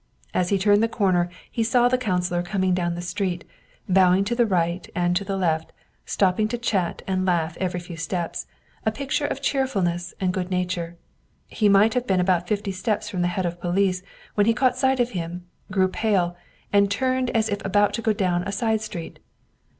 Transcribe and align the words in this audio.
As 0.33 0.49
he 0.49 0.57
turned 0.57 0.81
the 0.81 0.87
corner 0.87 1.29
he 1.51 1.61
saw 1.63 1.87
the 1.87 1.95
coun 1.95 2.21
cilor 2.21 2.41
coming 2.43 2.73
down 2.73 2.95
the 2.95 3.03
street, 3.03 3.45
bowing 3.87 4.23
to 4.23 4.33
the 4.33 4.47
right 4.47 4.89
and 4.95 5.15
to 5.15 5.23
the 5.23 5.37
left, 5.37 5.71
stopping 6.07 6.47
to 6.47 6.57
chat 6.57 7.03
and 7.05 7.23
laugh 7.23 7.55
every 7.59 7.79
few 7.79 7.95
steps, 7.95 8.47
a 8.83 8.91
picture 8.91 9.27
of 9.27 9.43
cheerfulness 9.43 10.15
and 10.19 10.33
good 10.33 10.49
nature. 10.49 10.97
He 11.49 11.69
might 11.69 11.93
have 11.93 12.07
been 12.07 12.19
about 12.19 12.47
fifty 12.47 12.71
steps 12.71 13.09
from 13.09 13.21
the 13.21 13.27
head 13.27 13.45
of 13.45 13.61
police 13.61 14.01
when 14.33 14.47
he 14.47 14.55
caught 14.55 14.75
sight 14.75 14.99
of 14.99 15.11
him, 15.11 15.45
grew 15.71 15.87
pale, 15.87 16.35
and 16.73 16.89
turned 16.89 17.29
as 17.37 17.47
if 17.47 17.63
about 17.63 17.93
to 17.93 18.01
go 18.01 18.11
down 18.11 18.41
a 18.47 18.51
side 18.51 18.81
street. 18.81 19.19